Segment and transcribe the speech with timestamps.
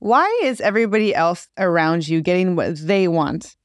[0.00, 3.56] Why is everybody else around you getting what they want?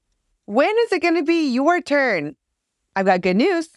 [0.45, 2.35] When is it going to be your turn?
[2.95, 3.69] I've got good news.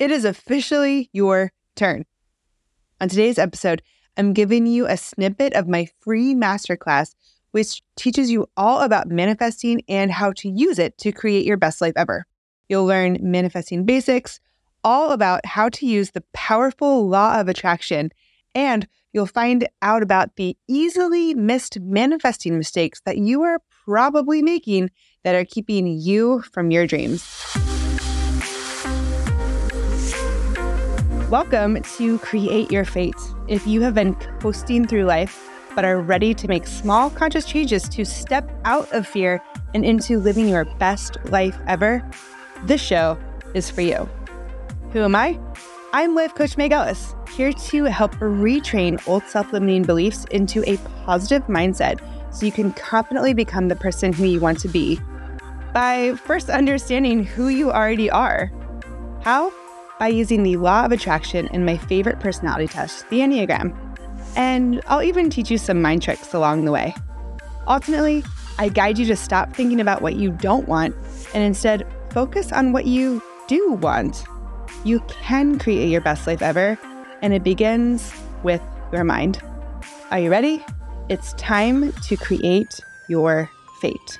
[0.00, 2.04] It is officially your turn.
[3.00, 3.80] On today's episode,
[4.16, 7.14] I'm giving you a snippet of my free masterclass,
[7.52, 11.80] which teaches you all about manifesting and how to use it to create your best
[11.80, 12.26] life ever.
[12.68, 14.40] You'll learn manifesting basics,
[14.82, 18.10] all about how to use the powerful law of attraction
[18.54, 24.90] and you'll find out about the easily missed manifesting mistakes that you are probably making
[25.24, 27.24] that are keeping you from your dreams.
[31.30, 33.14] Welcome to Create Your Fate.
[33.46, 37.88] If you have been coasting through life but are ready to make small conscious changes
[37.90, 39.40] to step out of fear
[39.72, 42.04] and into living your best life ever,
[42.64, 43.16] this show
[43.54, 44.08] is for you.
[44.92, 45.38] Who am I?
[45.92, 50.76] I'm life coach Meg Ellis, here to help retrain old self limiting beliefs into a
[51.04, 52.00] positive mindset
[52.32, 55.00] so you can confidently become the person who you want to be
[55.72, 58.50] by first understanding who you already are.
[59.22, 59.52] How?
[59.98, 63.76] By using the law of attraction and my favorite personality test, the Enneagram.
[64.36, 66.94] And I'll even teach you some mind tricks along the way.
[67.66, 68.24] Ultimately,
[68.58, 70.94] I guide you to stop thinking about what you don't want
[71.34, 74.24] and instead focus on what you do want
[74.84, 76.78] you can create your best life ever,
[77.22, 79.42] and it begins with your mind.
[80.10, 80.64] Are you ready?
[81.08, 84.18] It's time to create your fate.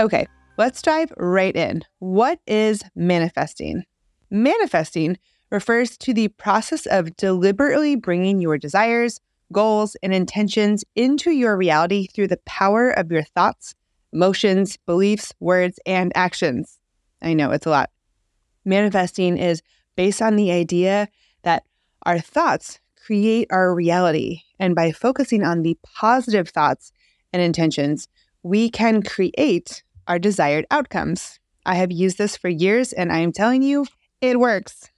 [0.00, 0.26] Okay,
[0.56, 1.82] let's dive right in.
[1.98, 3.84] What is manifesting?
[4.30, 5.18] Manifesting
[5.50, 9.20] refers to the process of deliberately bringing your desires,
[9.52, 13.74] goals, and intentions into your reality through the power of your thoughts,
[14.12, 16.78] emotions, beliefs, words, and actions.
[17.22, 17.90] I know it's a lot.
[18.64, 19.62] Manifesting is
[19.96, 21.08] based on the idea
[21.42, 21.64] that
[22.04, 24.40] our thoughts create our reality.
[24.58, 26.92] And by focusing on the positive thoughts
[27.32, 28.08] and intentions,
[28.42, 31.38] we can create our desired outcomes.
[31.64, 33.86] I have used this for years and I am telling you,
[34.20, 34.90] it works.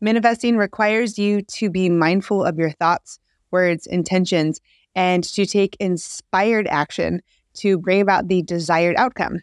[0.00, 3.18] Manifesting requires you to be mindful of your thoughts,
[3.50, 4.60] words, intentions,
[4.94, 7.22] and to take inspired action
[7.54, 9.40] to bring about the desired outcome.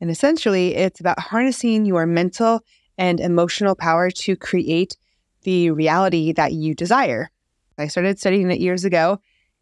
[0.00, 2.60] And essentially, it's about harnessing your mental
[2.98, 4.96] and emotional power to create
[5.42, 7.30] the reality that you desire.
[7.78, 9.18] I started studying it years ago,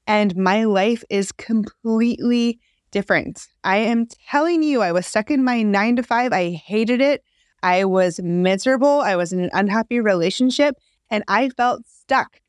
[0.06, 2.58] and my life is completely
[2.90, 3.46] different.
[3.64, 6.32] I am telling you, I was stuck in my nine to five.
[6.32, 7.22] I hated it.
[7.62, 9.00] I was miserable.
[9.00, 10.76] I was in an unhappy relationship,
[11.10, 12.40] and I felt stuck.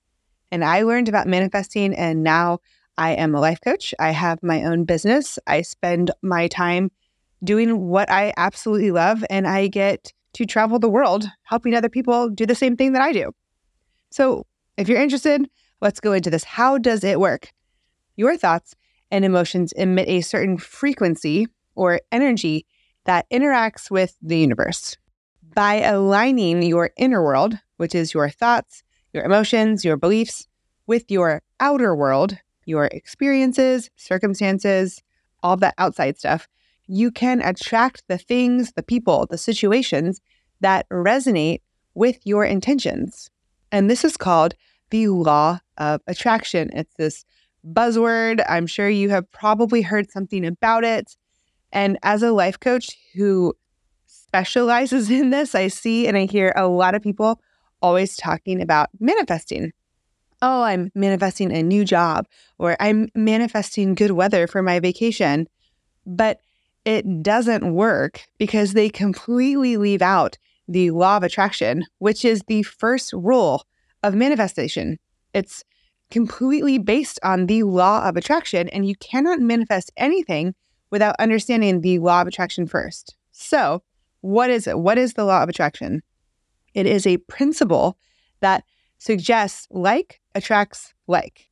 [0.51, 2.59] And I learned about manifesting, and now
[2.97, 3.93] I am a life coach.
[3.99, 5.39] I have my own business.
[5.47, 6.91] I spend my time
[7.43, 12.29] doing what I absolutely love, and I get to travel the world helping other people
[12.29, 13.31] do the same thing that I do.
[14.11, 14.45] So,
[14.77, 15.49] if you're interested,
[15.81, 16.43] let's go into this.
[16.43, 17.51] How does it work?
[18.15, 18.75] Your thoughts
[19.11, 22.65] and emotions emit a certain frequency or energy
[23.05, 24.97] that interacts with the universe.
[25.53, 28.83] By aligning your inner world, which is your thoughts,
[29.13, 30.47] your emotions, your beliefs,
[30.87, 35.01] with your outer world, your experiences, circumstances,
[35.43, 36.47] all that outside stuff,
[36.87, 40.21] you can attract the things, the people, the situations
[40.61, 41.61] that resonate
[41.93, 43.29] with your intentions.
[43.71, 44.55] And this is called
[44.89, 46.69] the law of attraction.
[46.73, 47.25] It's this
[47.65, 48.43] buzzword.
[48.47, 51.15] I'm sure you have probably heard something about it.
[51.71, 53.53] And as a life coach who
[54.05, 57.41] specializes in this, I see and I hear a lot of people
[57.81, 59.73] always talking about manifesting.
[60.41, 62.27] Oh, I'm manifesting a new job,
[62.59, 65.47] or I'm manifesting good weather for my vacation.
[66.05, 66.39] But
[66.85, 72.63] it doesn't work because they completely leave out the law of attraction, which is the
[72.63, 73.65] first rule
[74.01, 74.97] of manifestation.
[75.33, 75.63] It's
[76.11, 80.55] completely based on the law of attraction, and you cannot manifest anything
[80.91, 83.15] without understanding the law of attraction first.
[83.31, 83.81] So,
[84.21, 84.79] what is it?
[84.79, 86.03] What is the law of attraction?
[86.73, 87.97] It is a principle
[88.41, 88.63] that
[88.99, 91.49] suggests like attracts like.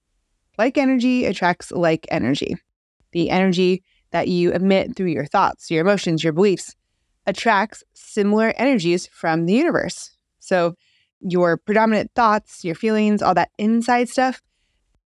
[0.57, 2.55] Like energy attracts like energy.
[3.13, 6.75] The energy that you emit through your thoughts, your emotions, your beliefs
[7.25, 10.11] attracts similar energies from the universe.
[10.39, 10.75] So,
[11.19, 14.41] your predominant thoughts, your feelings, all that inside stuff,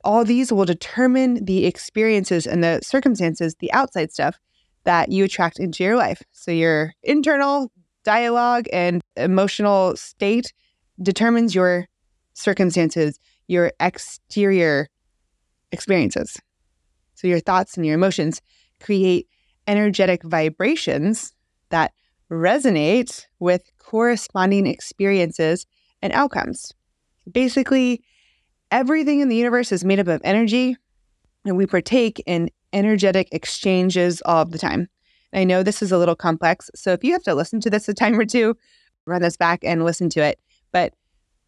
[0.05, 4.39] all these will determine the experiences and the circumstances, the outside stuff
[4.85, 6.23] that you attract into your life.
[6.33, 7.73] So, your internal
[8.05, 10.53] dialogue and emotional state
[11.03, 11.87] determines your
[12.35, 13.19] circumstances,
[13.49, 14.89] your exterior
[15.73, 16.37] experiences.
[17.15, 18.43] So, your thoughts and your emotions
[18.85, 19.27] create
[19.67, 21.33] energetic vibrations
[21.71, 21.93] that
[22.31, 25.67] resonate with corresponding experiences
[26.03, 26.73] and outcomes.
[27.31, 28.03] Basically,
[28.71, 30.77] everything in the universe is made up of energy,
[31.47, 34.89] and we partake in energetic exchanges all the time.
[35.33, 37.89] I know this is a little complex, so if you have to listen to this
[37.89, 38.57] a time or two,
[39.07, 40.39] run this back and listen to it.
[40.73, 40.93] But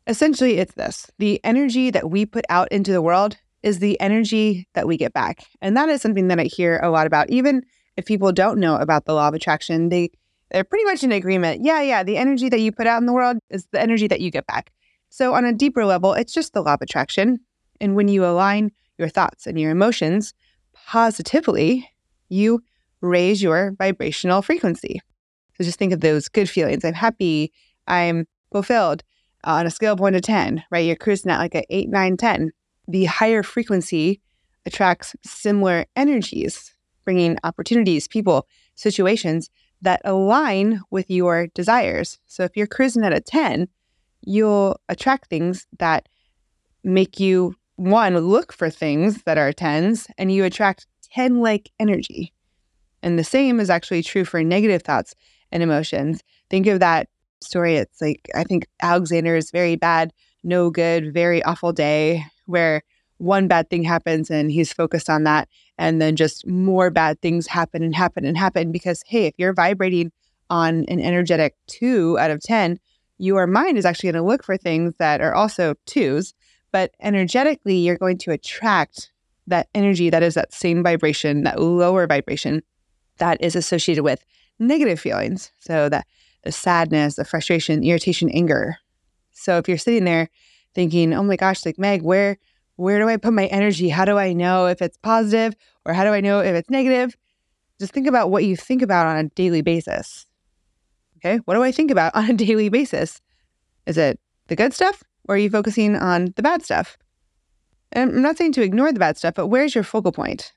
[0.06, 3.36] essentially, it's this the energy that we put out into the world
[3.66, 5.44] is the energy that we get back.
[5.60, 7.28] And that is something that I hear a lot about.
[7.30, 7.62] Even
[7.96, 10.10] if people don't know about the law of attraction, they
[10.52, 11.64] they're pretty much in agreement.
[11.64, 14.20] Yeah, yeah, the energy that you put out in the world is the energy that
[14.20, 14.70] you get back.
[15.08, 17.40] So on a deeper level, it's just the law of attraction.
[17.80, 20.32] And when you align your thoughts and your emotions
[20.72, 21.90] positively,
[22.28, 22.62] you
[23.00, 25.00] raise your vibrational frequency.
[25.58, 26.84] So just think of those good feelings.
[26.84, 27.52] I'm happy.
[27.88, 29.02] I'm fulfilled
[29.42, 30.86] uh, on a scale of one to 10, right?
[30.86, 32.52] You're cruising at like an eight, nine, 10.
[32.88, 34.20] The higher frequency
[34.64, 36.74] attracts similar energies,
[37.04, 39.50] bringing opportunities, people, situations
[39.82, 42.18] that align with your desires.
[42.26, 43.68] So if you're cruising at a 10,
[44.22, 46.08] you'll attract things that
[46.82, 52.32] make you one look for things that are 10s and you attract 10 like energy.
[53.02, 55.14] And the same is actually true for negative thoughts
[55.52, 56.22] and emotions.
[56.50, 57.08] Think of that
[57.42, 57.76] story.
[57.76, 60.12] It's like, I think Alexander is very bad,
[60.42, 62.82] no good, very awful day where
[63.18, 65.48] one bad thing happens and he's focused on that.
[65.78, 69.54] And then just more bad things happen and happen and happen because, hey, if you're
[69.54, 70.12] vibrating
[70.50, 72.78] on an energetic two out of 10,
[73.18, 76.34] your mind is actually going to look for things that are also twos.
[76.72, 79.10] But energetically, you're going to attract
[79.46, 82.62] that energy that is that same vibration, that lower vibration
[83.18, 84.24] that is associated with
[84.58, 85.52] negative feelings.
[85.60, 86.06] So that
[86.42, 88.76] the sadness, the frustration, irritation, anger.
[89.32, 90.28] So if you're sitting there
[90.76, 92.38] thinking, "Oh my gosh, like Meg, where
[92.76, 93.88] where do I put my energy?
[93.88, 97.16] How do I know if it's positive or how do I know if it's negative?"
[97.80, 100.26] Just think about what you think about on a daily basis.
[101.18, 101.40] Okay?
[101.44, 103.20] What do I think about on a daily basis?
[103.86, 106.96] Is it the good stuff or are you focusing on the bad stuff?
[107.92, 110.52] And I'm not saying to ignore the bad stuff, but where's your focal point?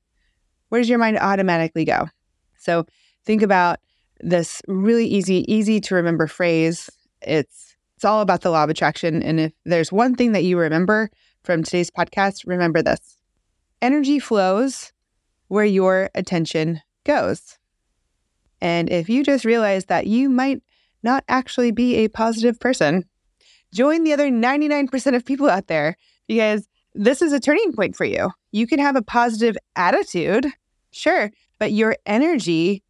[0.69, 2.10] Where does your mind automatically go?
[2.57, 2.86] So
[3.25, 3.80] think about
[4.19, 6.89] this really easy, easy to remember phrase.
[7.22, 7.69] It's
[8.00, 9.22] it's all about the law of attraction.
[9.22, 11.10] And if there's one thing that you remember
[11.44, 13.18] from today's podcast, remember this.
[13.81, 14.94] Energy flows
[15.50, 17.57] where your attention goes.
[18.62, 20.63] And if you just realize that you might
[21.04, 23.04] not actually be a positive person,
[23.74, 28.06] join the other 99% of people out there because this is a turning point for
[28.06, 28.31] you.
[28.54, 30.48] You can have a positive attitude,
[30.92, 32.81] sure, but your energy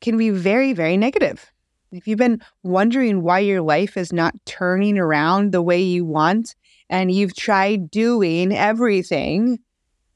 [0.00, 1.52] can be very, very negative.
[1.94, 6.56] If you've been wondering why your life is not turning around the way you want
[6.90, 9.60] and you've tried doing everything,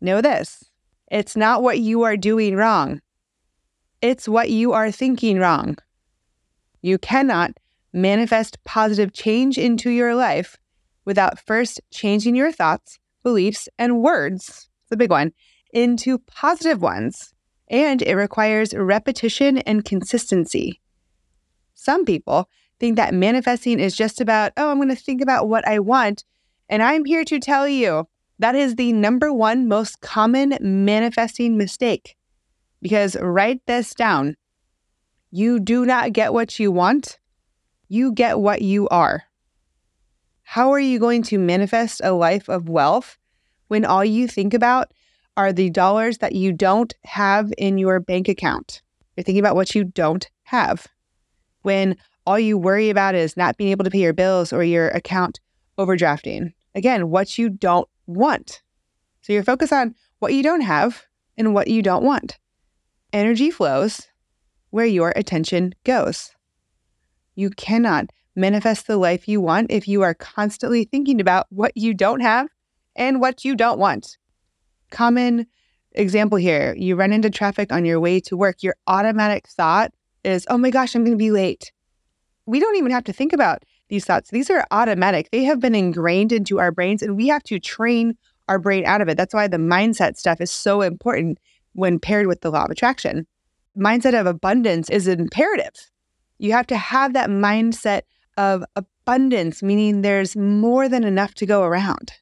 [0.00, 0.64] know this
[1.08, 3.00] it's not what you are doing wrong,
[4.02, 5.76] it's what you are thinking wrong.
[6.82, 7.52] You cannot
[7.92, 10.56] manifest positive change into your life
[11.04, 15.32] without first changing your thoughts, beliefs, and words, the big one,
[15.72, 17.32] into positive ones
[17.68, 20.80] and it requires repetition and consistency.
[21.78, 22.48] Some people
[22.80, 26.24] think that manifesting is just about, oh, I'm going to think about what I want.
[26.68, 28.08] And I'm here to tell you
[28.40, 32.16] that is the number one most common manifesting mistake.
[32.82, 34.36] Because write this down
[35.30, 37.20] you do not get what you want,
[37.86, 39.24] you get what you are.
[40.42, 43.18] How are you going to manifest a life of wealth
[43.68, 44.92] when all you think about
[45.36, 48.82] are the dollars that you don't have in your bank account.
[49.16, 50.88] You're thinking about what you don't have.
[51.62, 51.96] When
[52.26, 55.40] all you worry about is not being able to pay your bills or your account
[55.78, 56.52] overdrafting.
[56.74, 58.62] Again, what you don't want.
[59.22, 61.04] So you're focused on what you don't have
[61.36, 62.38] and what you don't want.
[63.12, 64.08] Energy flows
[64.70, 66.30] where your attention goes.
[67.34, 71.94] You cannot manifest the life you want if you are constantly thinking about what you
[71.94, 72.48] don't have
[72.94, 74.18] and what you don't want
[74.90, 75.46] common
[75.92, 79.92] example here you run into traffic on your way to work, your automatic thought
[80.28, 81.72] is, oh my gosh, I'm going to be late.
[82.46, 84.30] We don't even have to think about these thoughts.
[84.30, 85.30] These are automatic.
[85.30, 88.16] They have been ingrained into our brains, and we have to train
[88.48, 89.16] our brain out of it.
[89.16, 91.38] That's why the mindset stuff is so important
[91.74, 93.26] when paired with the law of attraction.
[93.76, 95.90] Mindset of abundance is imperative.
[96.38, 98.02] You have to have that mindset
[98.36, 102.12] of abundance, meaning there's more than enough to go around.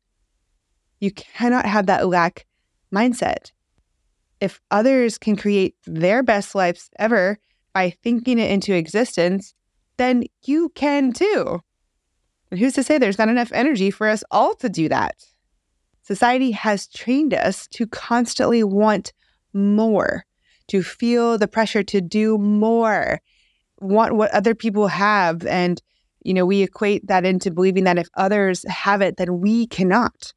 [1.00, 2.46] You cannot have that lack
[2.94, 3.52] mindset.
[4.40, 7.38] If others can create their best lives ever
[7.76, 9.52] by thinking it into existence,
[9.98, 11.60] then you can too.
[12.50, 15.16] And who's to say there's not enough energy for us all to do that?
[16.00, 19.12] Society has trained us to constantly want
[19.52, 20.24] more,
[20.68, 23.20] to feel the pressure to do more,
[23.82, 25.44] want what other people have.
[25.44, 25.82] And,
[26.22, 30.32] you know, we equate that into believing that if others have it, then we cannot.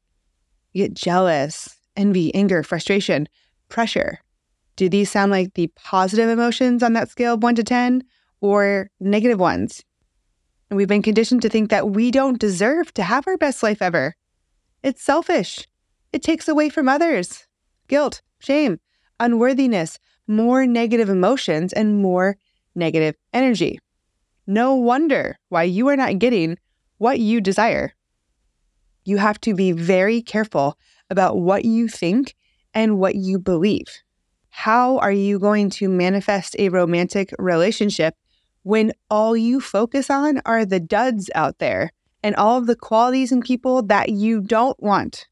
[0.74, 3.30] Get jealous, envy, anger, frustration,
[3.70, 4.18] pressure.
[4.80, 8.02] Do these sound like the positive emotions on that scale of one to 10
[8.40, 9.84] or negative ones?
[10.70, 13.82] And we've been conditioned to think that we don't deserve to have our best life
[13.82, 14.14] ever.
[14.82, 15.68] It's selfish.
[16.14, 17.46] It takes away from others.
[17.88, 18.80] Guilt, shame,
[19.18, 22.38] unworthiness, more negative emotions, and more
[22.74, 23.80] negative energy.
[24.46, 26.56] No wonder why you are not getting
[26.96, 27.92] what you desire.
[29.04, 30.78] You have to be very careful
[31.10, 32.34] about what you think
[32.72, 33.84] and what you believe.
[34.50, 38.14] How are you going to manifest a romantic relationship
[38.62, 41.92] when all you focus on are the duds out there
[42.22, 45.28] and all of the qualities in people that you don't want?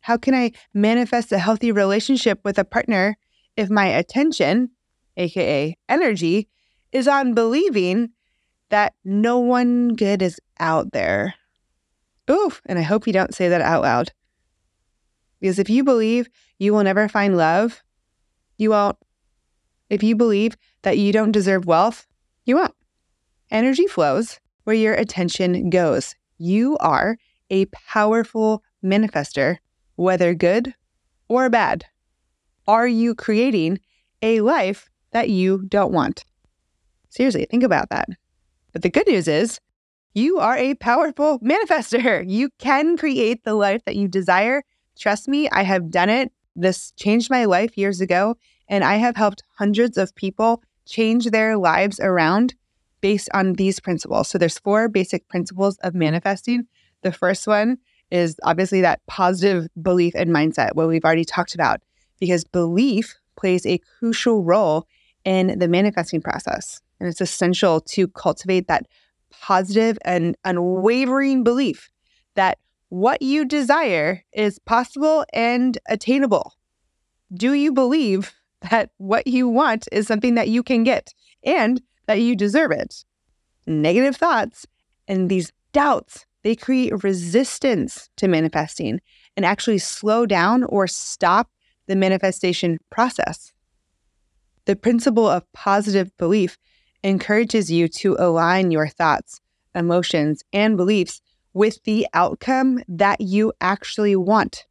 [0.00, 3.16] How can I manifest a healthy relationship with a partner
[3.56, 4.70] if my attention,
[5.16, 6.48] AKA energy,
[6.92, 8.10] is on believing
[8.70, 11.34] that no one good is out there?
[12.30, 14.12] Oof, and I hope you don't say that out loud.
[15.40, 17.82] Because if you believe you will never find love,
[18.56, 18.96] you won't.
[19.88, 22.06] If you believe that you don't deserve wealth,
[22.44, 22.74] you won't.
[23.50, 26.14] Energy flows where your attention goes.
[26.36, 27.16] You are
[27.50, 29.58] a powerful manifester,
[29.96, 30.74] whether good
[31.28, 31.84] or bad.
[32.66, 33.80] Are you creating
[34.20, 36.24] a life that you don't want?
[37.08, 38.08] Seriously, think about that.
[38.72, 39.58] But the good news is
[40.14, 42.28] you are a powerful manifester.
[42.28, 44.62] You can create the life that you desire.
[44.98, 46.32] Trust me, I have done it.
[46.60, 48.36] This changed my life years ago,
[48.68, 52.54] and I have helped hundreds of people change their lives around
[53.00, 54.28] based on these principles.
[54.28, 56.66] So there's four basic principles of manifesting.
[57.02, 57.78] The first one
[58.10, 61.80] is obviously that positive belief and mindset, what we've already talked about,
[62.18, 64.88] because belief plays a crucial role
[65.24, 66.80] in the manifesting process.
[66.98, 68.86] And it's essential to cultivate that
[69.30, 71.90] positive and unwavering belief
[72.34, 72.58] that
[72.88, 76.54] what you desire is possible and attainable.
[77.32, 78.32] Do you believe
[78.70, 81.12] that what you want is something that you can get
[81.44, 83.04] and that you deserve it?
[83.66, 84.66] Negative thoughts
[85.06, 89.00] and these doubts, they create resistance to manifesting
[89.36, 91.50] and actually slow down or stop
[91.86, 93.52] the manifestation process.
[94.64, 96.58] The principle of positive belief
[97.02, 99.40] encourages you to align your thoughts,
[99.74, 101.20] emotions, and beliefs
[101.52, 104.66] with the outcome that you actually want.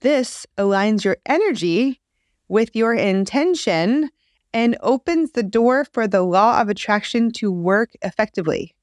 [0.00, 2.00] This aligns your energy
[2.48, 4.10] with your intention
[4.52, 8.74] and opens the door for the law of attraction to work effectively.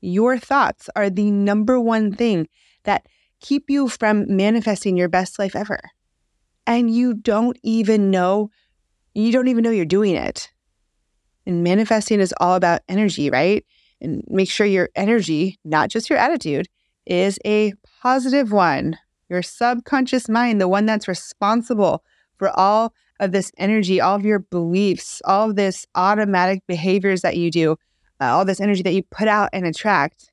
[0.00, 2.48] Your thoughts are the number one thing
[2.84, 3.06] that
[3.40, 5.80] keep you from manifesting your best life ever.
[6.66, 8.50] And you don't even know
[9.16, 10.52] you don't even know you're doing it.
[11.46, 13.64] And manifesting is all about energy, right?
[14.00, 16.66] And make sure your energy, not just your attitude,
[17.06, 17.72] is a
[18.02, 18.98] positive one.
[19.28, 22.04] Your subconscious mind, the one that's responsible
[22.36, 27.36] for all of this energy, all of your beliefs, all of this automatic behaviors that
[27.36, 27.72] you do,
[28.20, 30.30] uh, all this energy that you put out and attract.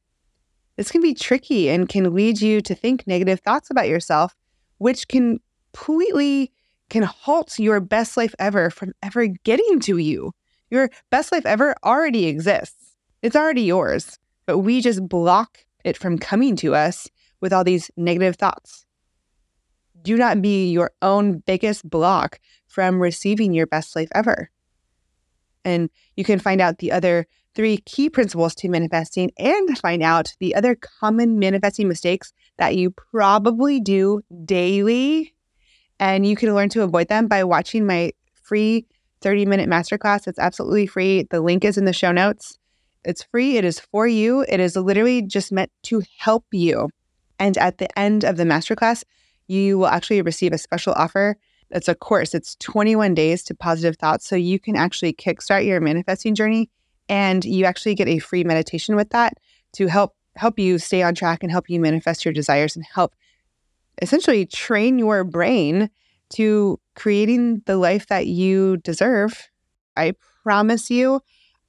[0.76, 4.36] This can be tricky and can lead you to think negative thoughts about yourself,
[4.80, 5.40] which can
[5.74, 6.52] completely
[6.90, 10.32] can halt your best life ever from ever getting to you.
[10.70, 12.83] Your best life ever already exists,
[13.24, 17.10] it's already yours, but we just block it from coming to us
[17.42, 18.86] with all these negative thoughts.
[20.02, 24.52] Do not be your own biggest block from receiving your best life ever.
[25.64, 27.26] And you can find out the other
[27.56, 32.92] three key principles to manifesting and find out the other common manifesting mistakes that you
[32.92, 35.34] probably do daily.
[36.00, 38.86] And you can learn to avoid them by watching my free
[39.22, 40.28] 30 minute masterclass.
[40.28, 41.24] It's absolutely free.
[41.30, 42.60] The link is in the show notes.
[43.06, 43.58] It's free.
[43.58, 44.46] It is for you.
[44.48, 46.90] It is literally just meant to help you.
[47.40, 49.04] And at the end of the masterclass,
[49.48, 51.36] you will actually receive a special offer.
[51.72, 52.34] It's a course.
[52.34, 54.28] It's 21 days to positive thoughts.
[54.28, 56.70] So you can actually kickstart your manifesting journey
[57.10, 59.34] and you actually get a free meditation with that
[59.74, 63.14] to help help you stay on track and help you manifest your desires and help
[64.02, 65.90] essentially train your brain
[66.30, 69.50] to creating the life that you deserve.
[69.96, 71.22] I promise you,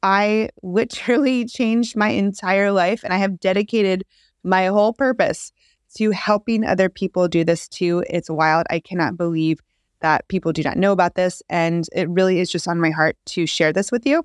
[0.04, 4.04] I literally changed my entire life and I have dedicated
[4.44, 5.50] my whole purpose
[5.96, 8.04] to helping other people do this too.
[8.08, 8.66] It's wild.
[8.68, 9.60] I cannot believe
[10.00, 11.42] that people do not know about this.
[11.48, 14.24] And it really is just on my heart to share this with you.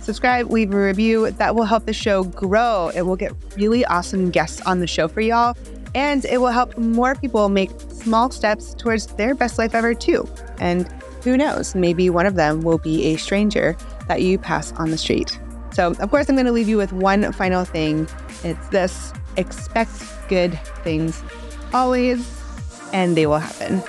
[0.00, 1.30] subscribe, leave a review.
[1.32, 2.90] That will help the show grow.
[2.94, 5.56] It will get really awesome guests on the show for y'all.
[5.94, 10.28] And it will help more people make small steps towards their best life ever, too.
[10.60, 10.90] And
[11.24, 13.76] who knows, maybe one of them will be a stranger
[14.08, 15.38] that you pass on the street.
[15.72, 18.08] So, of course, I'm going to leave you with one final thing.
[18.42, 19.92] It's this expect
[20.28, 21.22] good things
[21.72, 22.28] always,
[22.92, 23.82] and they will happen.